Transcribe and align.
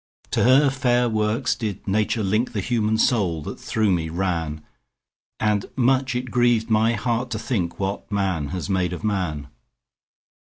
To 0.31 0.43
her 0.43 0.71
fair 0.71 1.07
works 1.07 1.53
did 1.53 1.87
Nature 1.87 2.23
link 2.23 2.53
The 2.53 2.59
human 2.59 2.97
soul 2.97 3.43
that 3.43 3.59
through 3.59 3.91
me 3.91 4.09
ran; 4.09 4.63
And 5.39 5.67
much 5.75 6.15
it 6.15 6.31
grieved 6.31 6.71
my 6.71 6.93
heart 6.93 7.29
to 7.29 7.37
think 7.37 7.79
What 7.79 8.11
man 8.11 8.47
has 8.47 8.67
made 8.67 8.93
of 8.93 9.03
man. 9.03 9.47